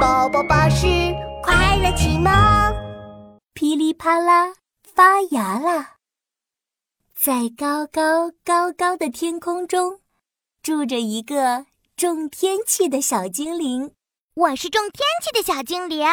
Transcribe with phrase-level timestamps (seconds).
[0.00, 0.86] 宝宝巴士
[1.42, 2.30] 快乐启蒙，
[3.52, 4.54] 噼里啪啦
[4.94, 5.96] 发芽啦！
[7.20, 10.00] 在高高高高的天空中，
[10.62, 11.66] 住着一个
[11.96, 13.92] 种天气的小精灵。
[14.34, 16.06] 我是种天气的小精灵，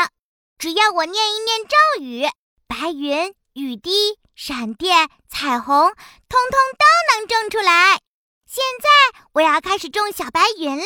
[0.57, 2.27] 只要我念一念咒语，
[2.65, 5.89] 白云、雨滴、闪电、彩虹，
[6.27, 7.99] 通通都能种出来。
[8.47, 10.85] 现在我要开始种小白云啦！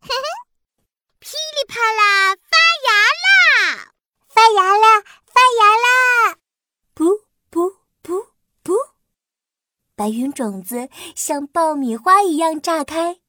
[0.00, 0.49] 嘿嘿。
[1.20, 2.90] 噼里啪啦，发芽
[3.26, 3.92] 啦！
[4.26, 6.38] 发芽啦，发芽啦！
[6.94, 8.28] 噗噗噗
[8.64, 8.72] 噗，
[9.94, 13.20] 白云种子像爆米花一样炸开，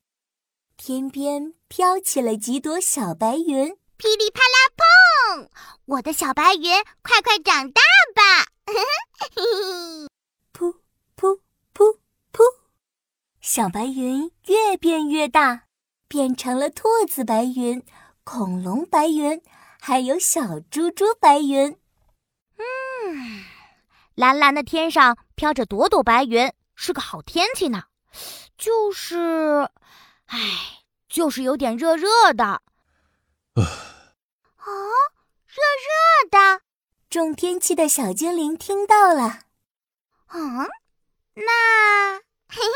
[0.77, 3.77] 天边飘起了几朵小白云。
[3.97, 5.49] 噼里啪啦，砰！
[5.85, 6.71] 我的小白云，
[7.03, 7.81] 快快长大
[8.15, 8.47] 吧！
[10.53, 10.75] 噗
[11.17, 11.41] 噗
[11.73, 11.97] 噗
[12.31, 12.41] 噗，
[13.41, 15.65] 小白云越变越大。
[16.11, 17.81] 变成了兔子白云、
[18.25, 19.41] 恐龙白云，
[19.79, 21.77] 还有小猪猪白云。
[22.57, 23.45] 嗯，
[24.15, 27.83] 蓝蓝的天上飘着朵朵白云，是个好天气呢。
[28.57, 29.69] 就是，
[30.25, 30.37] 唉，
[31.07, 32.43] 就是有点热热的。
[32.43, 32.61] 啊，
[35.47, 36.61] 热热的。
[37.09, 39.43] 种天气的小精灵听到了。
[40.33, 40.67] 嗯，
[41.35, 42.17] 那，
[42.49, 42.73] 嘿嘿。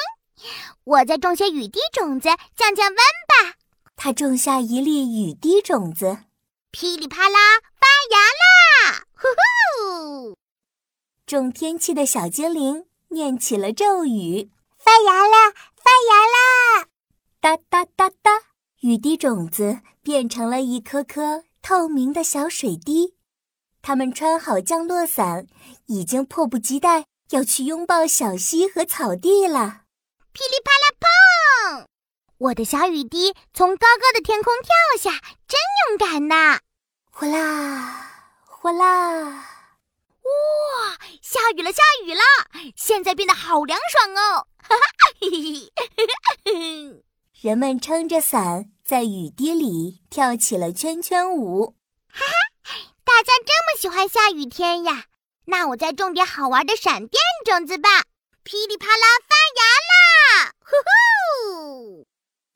[0.84, 3.25] 我再种些雨滴种子，降降温吧。
[4.06, 6.20] 他种下一粒雨滴种子，
[6.70, 7.40] 噼里啪啦
[7.74, 8.20] 发芽
[8.94, 9.08] 啦！
[9.16, 9.28] 呼
[10.30, 10.38] 呼！
[11.26, 16.88] 种天气的小精灵念起了咒语：发芽啦，发芽啦！
[17.42, 18.44] 哒哒哒哒，
[18.82, 23.16] 雨滴种子变成了一颗颗透明的小水滴。
[23.82, 25.48] 他们穿好降落伞，
[25.88, 29.82] 已经迫不及待要去拥抱小溪和草地了。
[30.32, 30.85] 噼里啪啦砰！
[32.38, 36.60] 我的小雨滴从高高的天空跳下，真勇敢呐！
[37.10, 38.12] 哗啦
[38.46, 39.26] 哗啦，
[40.22, 40.98] 哇！
[41.22, 42.22] 下雨了，下雨了！
[42.76, 44.48] 现在变得好凉爽哦！
[44.58, 44.82] 哈哈，
[45.22, 45.72] 嘿嘿
[46.44, 47.04] 嘿！
[47.40, 51.78] 人们撑着伞，在雨滴里跳起了圈圈舞。
[52.10, 52.26] 哈
[52.64, 52.74] 哈，
[53.06, 55.06] 大家这么喜欢下雨天呀？
[55.46, 58.04] 那我再种点好玩的闪电种子吧！
[58.44, 59.06] 噼里啪啦！
[60.60, 62.08] 呼呼！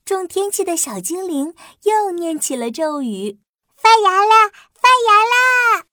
[0.04, 3.40] 种天气的小精灵又念起了咒语：
[3.78, 5.86] 发芽啦，发芽啦！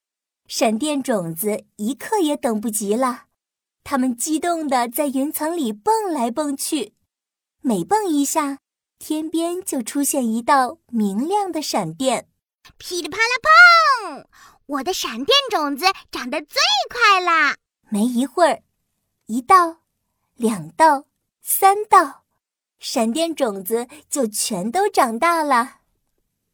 [0.45, 3.27] 闪电种子一刻也等不及了，
[3.85, 6.93] 它们激动地在云层里蹦来蹦去，
[7.61, 8.57] 每蹦一下，
[8.99, 12.27] 天边就出现一道明亮的闪电。
[12.77, 14.25] 噼里啪啦砰！
[14.65, 17.55] 我的闪电种子长得最快啦！
[17.89, 18.63] 没一会儿，
[19.27, 19.77] 一道。
[20.35, 21.05] 两道、
[21.41, 22.25] 三道，
[22.79, 25.79] 闪电种子就全都长大了。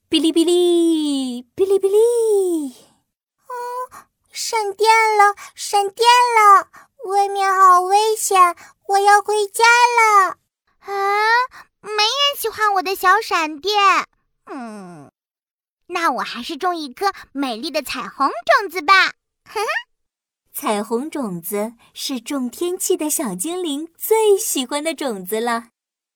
[0.10, 2.76] 哔哩哔哩，哔哩哔哩。
[3.48, 6.08] 哦，闪电了，闪电
[6.38, 6.70] 了！
[7.06, 8.56] 外面好危险，
[8.88, 10.38] 我要回家了。
[10.80, 10.94] 啊，
[11.82, 13.76] 没人喜欢我的小闪电。
[14.46, 15.12] 嗯，
[15.88, 18.94] 那我还是种一颗美丽的彩虹种子吧。
[19.44, 19.68] 哈哈。
[20.54, 25.70] 彩虹种子是种天气的小精灵最喜欢的种子了。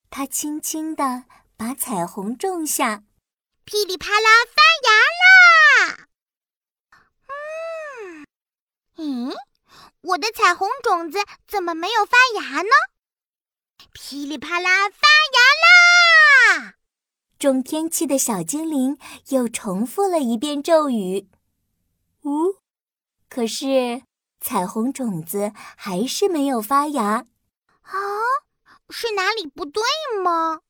[0.09, 1.25] 它轻轻地
[1.55, 3.03] 把彩虹种下，
[3.65, 4.89] 噼里啪啦发芽
[5.23, 6.07] 啦！
[7.27, 8.25] 嗯，
[8.95, 9.35] 咦，
[10.01, 12.69] 我的彩虹种子怎么没有发芽呢？
[13.93, 16.75] 噼里啪啦发芽啦！
[17.37, 18.97] 种天气的小精灵
[19.29, 21.29] 又重复了一遍咒语。
[22.23, 22.57] 呜，
[23.29, 24.03] 可是。
[24.39, 27.25] 彩虹种子还是没有发芽，
[27.81, 27.91] 啊，
[28.89, 29.83] 是哪里不对
[30.23, 30.61] 吗？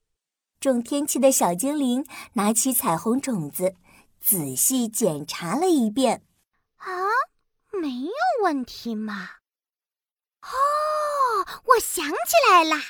[0.59, 3.75] 种天气的小精灵拿起彩虹种子，
[4.19, 6.23] 仔细检查了一遍，
[6.78, 6.88] 啊，
[7.72, 8.11] 没有
[8.44, 9.29] 问题嘛。
[10.41, 12.13] 哦，我想起
[12.51, 12.81] 来啦！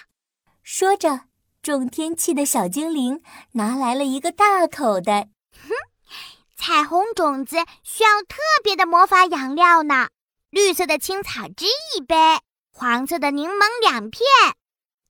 [0.64, 1.26] 说着，
[1.62, 3.22] 种天气的小精灵
[3.54, 5.30] 拿来了一个大口袋。
[5.52, 5.70] 哼，
[6.56, 10.08] 彩虹种子需要特别的魔法养料呢。
[10.50, 11.66] 绿色的青草汁
[11.96, 12.16] 一杯，
[12.72, 14.24] 黄色的柠檬两片，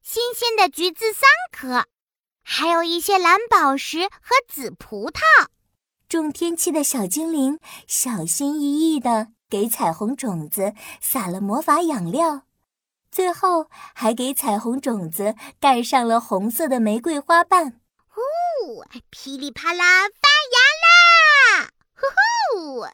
[0.09, 1.85] 新鲜的橘子三颗，
[2.41, 5.19] 还有一些蓝宝石和紫葡萄。
[6.07, 12.43] 种天气的小精灵小心翼翼地给彩虹种子撒了魔法养料，
[13.11, 17.81] 最后还给彩虹种子盖上了红色的玫瑰花瓣。
[18.07, 18.21] 呼，
[19.09, 21.69] 噼里啪啦发芽啦！
[21.93, 22.07] 呼
[22.79, 22.87] 呼。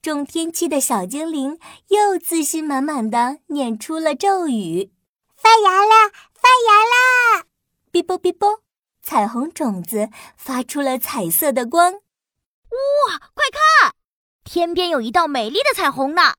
[0.00, 1.58] 种天气的小精灵
[1.88, 4.92] 又自信满满的念出了咒语
[5.40, 7.44] ：“发芽啦，发芽啦！”
[7.90, 8.62] 哔啵哔啵，
[9.02, 11.94] 彩虹种子发出了彩色的光。
[11.94, 13.94] 哇，快看，
[14.44, 16.34] 天边有一道美丽的彩虹呢！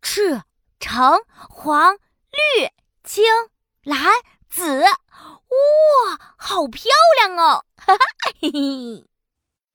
[0.00, 0.42] 赤、
[0.78, 2.68] 橙、黄、绿、
[3.02, 3.24] 青、
[3.82, 3.98] 蓝、
[4.48, 7.64] 紫，哇，好漂亮哦！
[7.76, 8.04] 哈哈
[8.40, 9.04] 嘿嘿，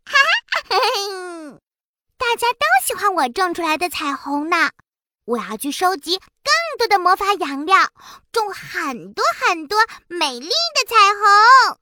[0.05, 0.13] 哈
[0.51, 1.59] 哈嘿嘿，
[2.17, 4.71] 大家都喜欢我种出来的彩虹呢。
[5.27, 7.89] 我要去收集更多的魔法养料，
[8.31, 9.77] 种很多很多
[10.07, 10.95] 美丽的彩
[11.75, 11.79] 虹。